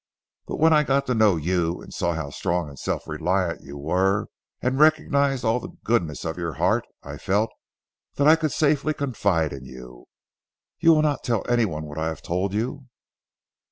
[0.47, 3.77] But when I got to know you and saw how strong and self reliant you
[3.77, 7.51] were, and recognised also the goodness of your heart I felt
[8.15, 10.07] that I could safely confide in you,
[10.79, 12.87] You will not tell anyone what I have told you?"